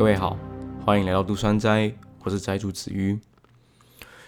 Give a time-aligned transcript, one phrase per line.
[0.00, 0.34] 各位好，
[0.82, 1.92] 欢迎来到杜山斋，
[2.24, 3.20] 我是斋主子瑜。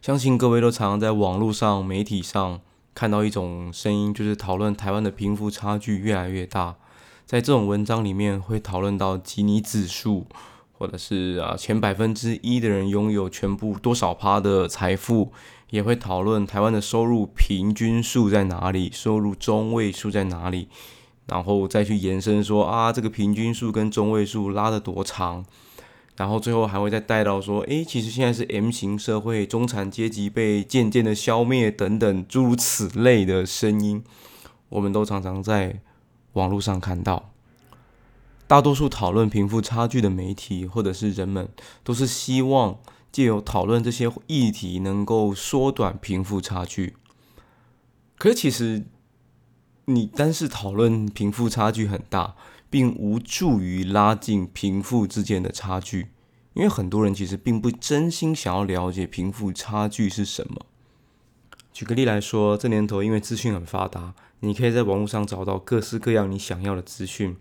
[0.00, 2.60] 相信各位都常常在网络上、媒体上
[2.94, 6.76] 看到一种声音，就是讨论台湾的贫富差距越来越大。
[7.24, 10.28] 在这种文章里面，会讨论到吉尼指数，
[10.70, 15.32] 或者是啊前百分之一的人拥有全部多少趴的财富，
[15.70, 20.68] 也会讨论台湾的收入平均数在哪里，收入中位数在哪里。
[21.26, 25.44] 然后再去延伸说啊，这个平均数跟中位数拉得多长，
[26.16, 34.04] 然后最后还会再带到说，诶，其实现在是 M 型社会，中产阶级被渐渐的消灭等等诸如此类的声音，
[34.68, 35.80] 我们都常常在
[36.34, 37.30] 网络上看到。
[38.46, 41.48] 大多数讨论贫富差距的媒体或者是人们，
[41.82, 42.78] 都是希望
[43.10, 46.94] 借由讨论这些议题，能够缩短贫富差距。
[48.16, 48.84] 可是其实。
[49.88, 52.34] 你单是讨论贫富差距很大，
[52.68, 56.08] 并无助于拉近贫富之间的差距，
[56.54, 60.66] 因为很多人其实并不真心想要了解贫富差距是什么。
[61.72, 67.36] 举个例来说，这年头因为资讯很发达，你可以在网络上找到各式各样你想要的资讯，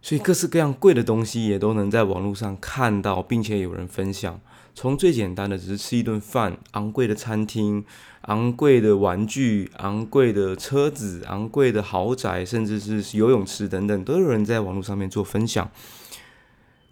[0.00, 4.40] 所以各式各样贵的东西也都能在网络上看到，并且有人分享。
[4.76, 7.82] 从最简单的只是吃一顿饭，昂贵的餐厅、
[8.26, 15.70] 昂贵的玩具、昂贵的车子、昂贵的豪宅，甚至是游泳池等等，都有人在网络上面做分享。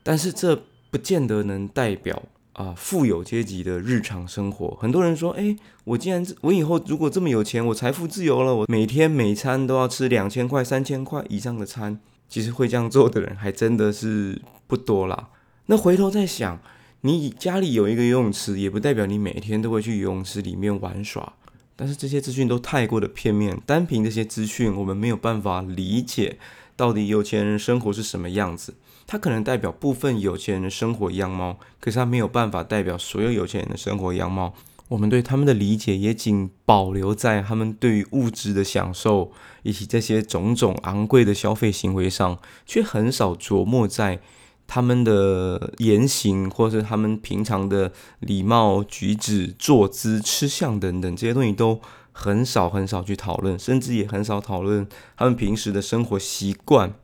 [0.02, 4.76] 但是这不见得能代表啊富有阶级的日常生活。
[4.80, 15.28] 很多人说：“哎，我既然我以后如果这么有钱，我财富自由了，我每天每餐都要吃两千块、三千块以上的餐。”其实会这样做的人还真的是不多啦。
[15.66, 16.58] 那回头再想。
[17.06, 21.34] 你家里有一个游泳池，也不代表你每天都会去游泳池里面玩耍。
[21.76, 26.38] 但是这些资讯都太过的片面，单凭这些资讯，我们没有办法理解
[26.74, 28.72] 到底有钱人生活是什么样子。
[29.06, 34.54] 它可能代表部分有钱人的生活样貌，可是它没有办法代表所有有钱人的生活样貌。
[34.88, 39.30] 我们对他们的理解也仅保留在他们对于物质的享受
[39.62, 44.20] 以及这些种种昂贵的消费行为上，却很少琢磨在。
[44.66, 51.80] 他们的言行，或是他们平常的礼貌举止、坐姿、吃相等等这些东西，都
[52.12, 54.86] 很少很少去讨论，甚至也很少讨论
[55.16, 56.94] 他们平时的生活习惯。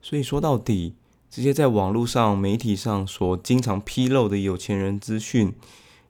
[0.00, 0.94] 所以说到底，
[1.30, 5.54] 这些在网络上、媒体上所经常披露的有钱人资讯，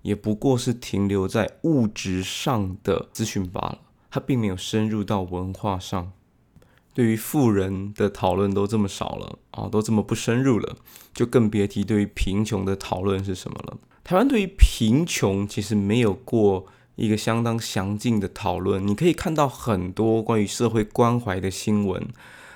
[0.03, 3.79] 也不过是停留在物质上的资讯罢了，
[4.11, 6.13] 它并没有深入到文化上。
[6.95, 10.77] 对于富人的讨论都这么少了啊，都这么不深入了，
[11.15, 13.79] 就更别提对于贫穷的讨论是什么了。
[14.05, 16.67] 台湾对于贫穷其实没有过
[16.97, 18.87] 一个相当详尽的讨论。
[18.87, 22.07] 你可以看到很多关于社会关怀的新闻，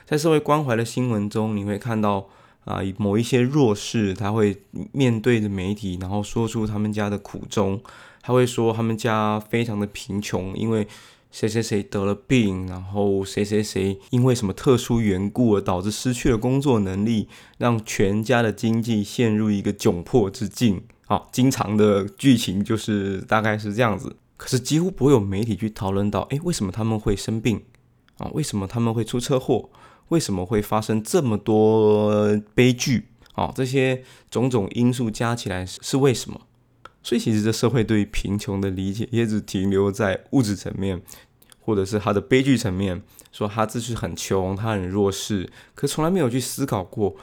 [0.04, 2.28] 在社会关怀的新闻中，你会看到
[2.66, 7.80] 啊，某一些弱势他会面对着媒体，然后说出他们家的苦衷，
[8.20, 10.86] 他会说他们家非常的贫穷，因为。
[11.38, 20.82] 谁谁谁得了病，然后谁谁谁因为什么特殊缘故而导致失去了工作能力，让全家的经济陷入一个窘迫之境。
[21.04, 24.16] 好，经常的剧情就是大概是这样子。
[24.38, 27.62] 可是几乎不会有媒体去讨论到，诶，为什么他们会生病
[28.16, 28.30] 啊？
[28.32, 29.68] 为什么他们会出车祸？
[30.08, 33.08] 为什么会发生这么多悲剧？
[33.34, 36.40] 啊，这些种种因素加起来是为什么？
[37.06, 41.00] 所以其实这社会对于贫穷的理解也只停留在物质层面。
[41.60, 43.02] 或者是他的悲剧层面，
[43.32, 47.16] 说他自是很穷，他很弱势，可从来没有去思考过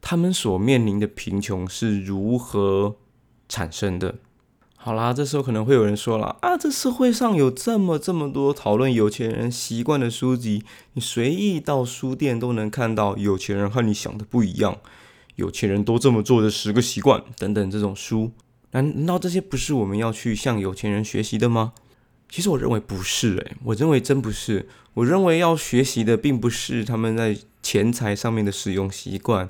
[0.00, 2.94] 他们所面临的贫穷是如何
[3.48, 4.14] 产生的。
[4.76, 14.78] 好啦，这时候可能会有人说了啊，这社会上有这么这么多讨论有钱人习惯的书籍，你随意到书店都能看到有钱人和你想的不一样，
[15.34, 18.30] 有钱人都这么做的十个习惯等等这种书，
[18.82, 21.72] 难道这些不是我们要去向有钱人学习的吗？
[22.28, 24.68] 其实我认为不是诶，我认为真不是。
[24.94, 29.48] 我认为要学习的并不是他们在钱财上面的使用习惯，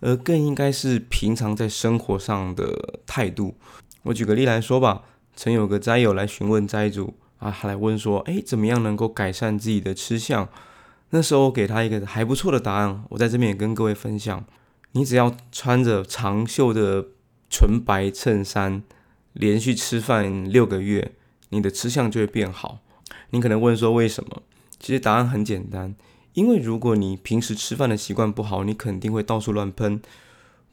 [0.00, 3.54] 而更应该是平常在生活上的态度。
[4.02, 5.02] 我举个例来说吧，
[5.36, 10.48] 曾有个斋友来询问斋主啊，他来问说：“诶，怎么样能够改善自己的吃相？”
[11.10, 14.44] 那时候我给他一个还不错的答案，我在这边也跟各位分享：
[14.92, 17.06] 你只要穿着长袖的
[17.48, 18.82] 纯白衬衫，
[19.32, 21.12] 连续吃饭六个月。
[21.50, 22.80] 你的吃相就会变好。
[23.30, 24.42] 你可能问说为什么？
[24.78, 25.94] 其实答案很简单，
[26.34, 30.00] 因为如果你平时吃饭的习惯不好，你肯定会到处乱喷。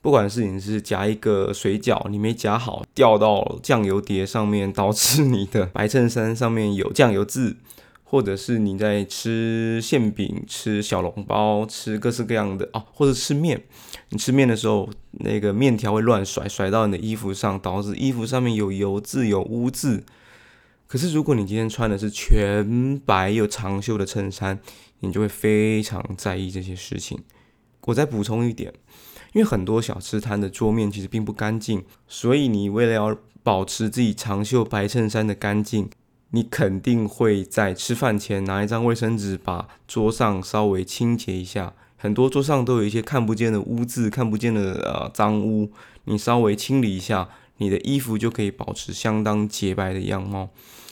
[0.01, 7.55] 不管是你是夹一个水饺，你没夹好掉到酱油碟上面，导致你的白衬衫上面有酱油渍；
[8.07, 13.61] 或者是你在吃馅饼、吃小笼包、吃各式各样的哦，或者吃面。
[14.09, 20.03] 你吃面的时候，那个面条会乱甩，甩到你的衣服上，导致衣服上面有油渍、有污渍。
[20.87, 24.59] 可是如果你今天穿的是全白又长袖的衬衫，
[24.99, 27.19] 你就会非常在意这些事情。
[27.87, 28.71] 我再补充一点，
[29.33, 35.89] 因为很多小吃摊的桌面其实并不干净，所以你为了要保持自己长袖白衬衫的干净。
[36.35, 45.71] 你肯定会在吃饭前拿一张卫生纸把桌上稍微清洁一下，很多桌上都有一些看不见的污渍、看不见的呃脏污，
[46.03, 47.29] 你稍微清理一下，
[47.59, 50.49] 你的衣服就可以保持相当洁白的样貌。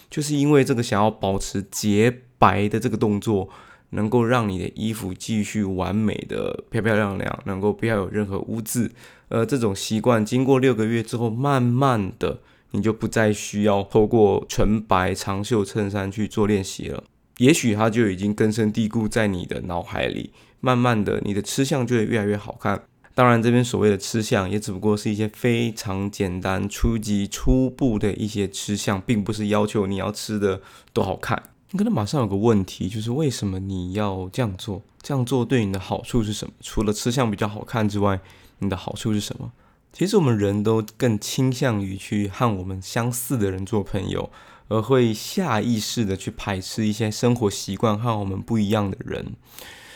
[0.10, 3.50] 就是因为这个想要保持洁白的这个动作，
[3.90, 8.90] 能够让你的衣服继续完美的漂漂亮亮，能够不要有任何污渍。
[9.28, 12.40] 而这种习惯经过六个月之后，慢慢的。
[12.74, 17.04] 你就不再需要透过纯白长袖衬衫去做练习了，
[17.38, 22.84] 也许它就已经根深蒂固在你的脑海里，慢慢的，你的吃相就会越来越好看。
[23.16, 30.60] 当然，这边所谓的吃相，也只不过是一些非常简单、初级、初步的一些吃相，并不是要求你要吃的
[30.92, 31.42] 多好看。
[31.70, 34.82] 你可能马上有个问题，就是为什么你要这样做？
[35.04, 36.54] 这样做对你的好处是什么？
[36.62, 38.20] 除了吃相比较好看之外，
[38.58, 39.52] 你的好处是什么？
[39.94, 44.32] 其实我们人都更倾向于去和我们相似的人做朋友，
[44.68, 49.34] 而会下意识的去排斥一些生活习惯和我们不一样的人。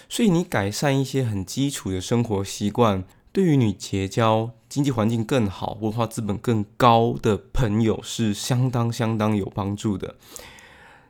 [0.08, 10.16] 所以，你改善一些很基础的生活习惯，对于你结交经济环境更好、文化资本更高的朋友是相当相当有帮助的。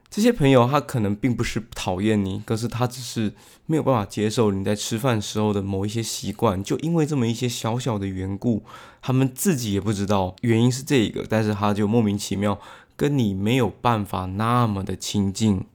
[0.10, 3.34] 这些朋友他可能并不是讨厌你，可是他只是
[3.66, 8.64] 没有办法接受你在吃饭时候的某一些习惯，就因为这么一些小小的缘故，
[9.02, 12.60] 他们自己也不知道原因是这个，但是他就莫名其妙
[12.96, 15.66] 跟你没有办法那么的亲近。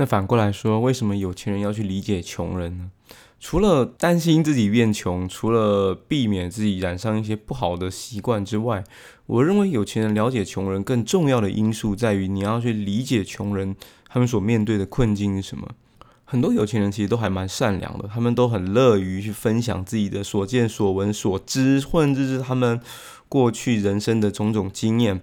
[0.00, 2.90] 那反过来说，为什么有钱人要去理解穷人呢？
[3.38, 8.82] 除了担心自己变穷，除了避免自己染上一些不好的习惯之外，
[9.26, 13.76] 我认为有钱人了解穷人更重要的因素在于你要去理解穷人
[14.08, 15.68] 他们所面对的困境是什么。
[16.24, 22.80] 很多有钱人其实都还蛮善良的，他们都很乐于去分享自己的所见所闻所知，甚至是他们
[23.28, 25.20] 过去人生的种种经验，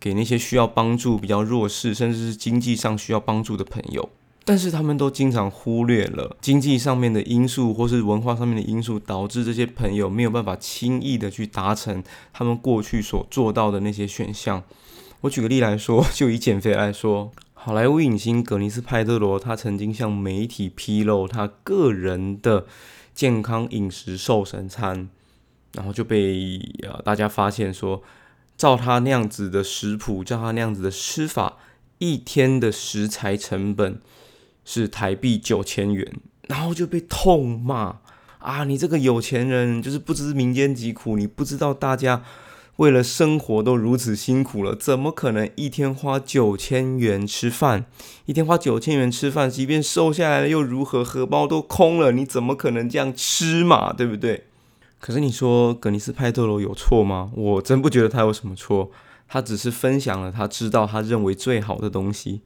[0.00, 4.08] 给那些需要帮助、比较弱势，甚至是经济上需要帮助的朋友。
[4.42, 12.02] 但是他们都经常忽略了经济上面的因素，或是文化上面的因素，导致这些朋友没有办法轻易的去达成
[12.32, 14.62] 他们过去所做到的那些选项。
[15.20, 22.64] 我举个例来说， 就以减肥来说，好莱坞影星格尼斯派特罗，他曾经向媒体披露他个人的
[23.14, 25.10] 健康饮食瘦身餐，
[25.74, 28.02] 然后就被呃大家发现说，
[28.60, 31.56] 照他那样子的食谱，照他那样子的吃法，
[31.96, 33.98] 一天的食材成本。
[34.62, 36.06] 是台币九千元，
[36.46, 38.00] 然后就被痛骂
[38.38, 38.64] 啊！
[38.64, 42.22] 你这个有钱人就是不知民间疾苦，你不知道大家
[42.76, 47.86] 为了生活都如此辛苦了，怎么可能一天花九千元吃饭？
[48.26, 51.02] 一天花九千元吃饭，即便瘦下来了又如何？
[51.02, 53.92] 荷包都空了，你怎么可能这样吃嘛？
[53.92, 54.44] 对不对？
[55.00, 57.32] 可是你说格尼斯派特罗有错吗？
[57.34, 58.90] 我真不觉得他有什么错，
[59.26, 62.42] 他只是分享了他知道他认为最好的东西。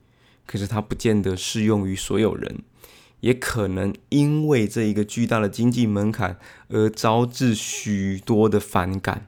[0.47, 2.63] 可是他不见得适用于所有人，
[3.21, 6.39] 也可能因为这一个巨大的经济门槛
[6.69, 9.27] 而招致许多的反感。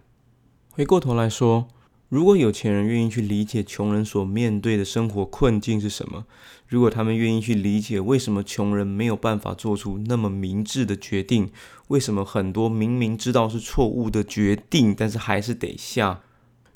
[0.70, 1.68] 回过头来说，
[2.08, 6.24] 如果有钱人愿意去理解穷人所面对的生活困境是什么，
[6.68, 11.50] 如果他们愿意去理解为什么穷人没有办法做出那么明智的决定，
[11.88, 16.20] 为什么很多明明知道是错误的决定，但是还是得下。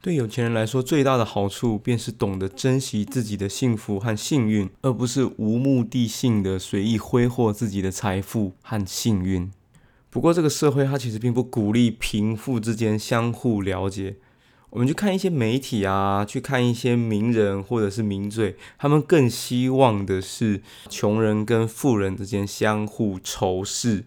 [0.03, 9.49] 对有钱人来说，最大的好处便是懂得珍惜自己的幸福和幸运，而不是无目的性的随意挥霍自己的财富和幸运。
[10.09, 14.17] 不过，这个社会它其实并不鼓励贫富之间相互了解。
[14.71, 24.05] 我们去看一些媒体啊，去看一些名人或者是名嘴，他们更希望的是穷人跟富人之间相互仇视。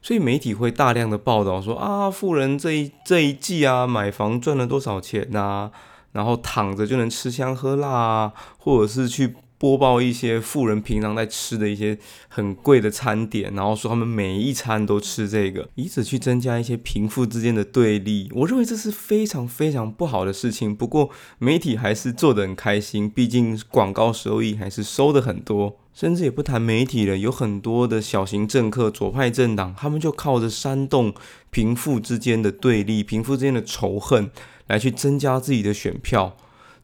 [0.00, 5.70] 所以媒体会大量的报道说啊，富人这一这一季啊买房赚了多少钱呐？
[6.12, 11.98] 然后躺着就能吃香喝辣啊，或者是去播报一些富人平常在吃的一些
[12.28, 18.30] 很贵的餐点，然后说他们每一餐都吃这个，以此去增加一些贫富之间的对立。
[18.34, 20.74] 我认为这是非常非常不好的事情。
[20.74, 25.76] 不过媒体还是做得很开心，毕竟广告收益还是收的很多。
[25.92, 31.12] 甚至也不谈媒体了，有很多的小型政客、左派政党，他们就靠着煽动
[31.50, 34.30] 贫富之间的对立、贫富之间的仇恨，
[34.68, 36.36] 来去增加自己的选票。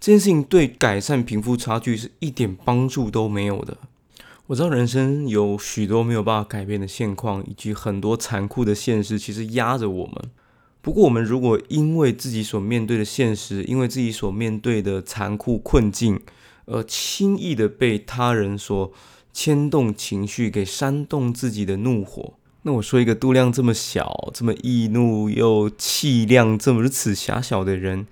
[0.04, 3.78] 这件事情对改善贫富差距是一点帮助都没有的。
[4.48, 10.30] 我知道人生有许多没有办法改变的现况，以及很多残酷的现实，其实压着我们。
[10.82, 16.20] 不过，我们如果因为自己所面对的现实，因为自己所面对的残酷困境，
[16.66, 18.92] 而轻易的被他人所
[19.32, 22.34] 牵动情绪，给煽动自己的怒火，
[22.64, 28.06] 那我说一个度量这么小、这么易怒又气量这么如此狭小的人，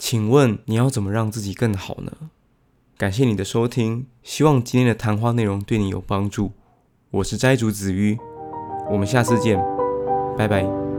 [0.00, 2.30] 请问你要怎么让自己更好呢？
[2.96, 6.52] 感谢你的收听，希望今天的谈话内容对你有帮助。
[7.10, 8.18] 我是斋主子瑜，
[8.90, 9.62] 我们下次见，
[10.38, 10.89] 拜拜。